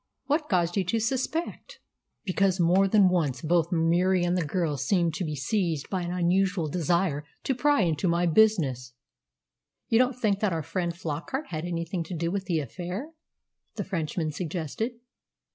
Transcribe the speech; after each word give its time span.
"What 0.25 0.49
caused 0.49 0.77
you 0.77 0.83
to 0.85 0.99
suspect?" 0.99 1.79
"Because 2.23 2.59
more 2.59 2.87
than 2.87 3.07
once 3.07 3.43
both 3.43 3.71
Murie 3.71 4.23
and 4.23 4.35
the 4.35 4.43
girl 4.43 4.75
seemed 4.75 5.13
to 5.13 5.23
be 5.23 5.35
seized 5.35 5.91
by 5.91 6.01
an 6.01 6.11
unusual 6.11 6.67
desire 6.67 7.23
to 7.43 7.53
pry 7.53 7.81
into 7.81 8.07
my 8.07 8.25
business." 8.25 8.93
"You 9.89 9.99
don't 9.99 10.17
think 10.19 10.39
that 10.39 10.53
our 10.53 10.63
friend 10.63 10.91
Flockart 10.91 11.49
had 11.49 11.65
anything 11.65 12.03
to 12.05 12.15
do 12.15 12.31
with 12.31 12.45
the 12.45 12.59
affair?" 12.61 13.11
the 13.75 13.83
Frenchman 13.83 14.31
suggested. 14.31 14.93